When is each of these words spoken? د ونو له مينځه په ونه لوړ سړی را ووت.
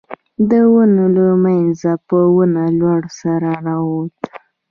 د 0.49 0.51
ونو 0.73 1.05
له 1.15 1.25
مينځه 1.43 1.93
په 2.07 2.17
ونه 2.35 2.63
لوړ 2.79 3.01
سړی 3.19 3.55
را 3.65 3.75
ووت. 3.85 4.15